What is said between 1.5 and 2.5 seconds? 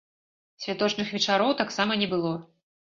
таксама не было.